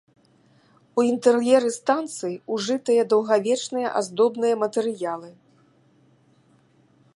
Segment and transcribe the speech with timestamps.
[1.01, 5.33] У інтэр'еры станцыі ужытыя даўгавечныя аздобныя матэрыялы.